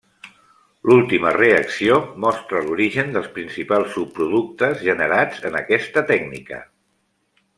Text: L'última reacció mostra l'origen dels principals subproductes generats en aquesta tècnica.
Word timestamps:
L'última 0.91 1.33
reacció 1.35 1.97
mostra 2.23 2.61
l'origen 2.69 3.13
dels 3.17 3.29
principals 3.37 3.93
subproductes 3.99 4.83
generats 4.89 5.45
en 5.51 5.59
aquesta 5.63 6.05
tècnica. 6.15 6.63